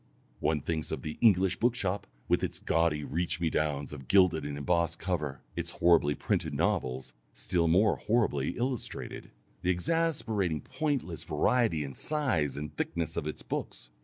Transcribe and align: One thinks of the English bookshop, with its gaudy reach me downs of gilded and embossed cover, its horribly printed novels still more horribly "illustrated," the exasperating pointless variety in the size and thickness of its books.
One 0.39 0.61
thinks 0.61 0.91
of 0.91 1.03
the 1.03 1.19
English 1.21 1.57
bookshop, 1.59 2.07
with 2.27 2.43
its 2.43 2.57
gaudy 2.57 3.03
reach 3.03 3.39
me 3.39 3.51
downs 3.51 3.93
of 3.93 4.07
gilded 4.07 4.45
and 4.47 4.57
embossed 4.57 4.97
cover, 4.97 5.43
its 5.55 5.69
horribly 5.77 6.15
printed 6.15 6.55
novels 6.55 7.13
still 7.33 7.67
more 7.67 7.97
horribly 7.97 8.57
"illustrated," 8.57 9.29
the 9.61 9.69
exasperating 9.69 10.61
pointless 10.61 11.23
variety 11.23 11.83
in 11.83 11.91
the 11.91 11.97
size 11.97 12.57
and 12.57 12.75
thickness 12.75 13.15
of 13.15 13.27
its 13.27 13.43
books. 13.43 13.89